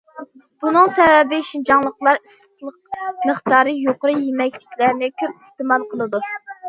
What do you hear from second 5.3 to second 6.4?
ئىستېمال قىلىدۇ.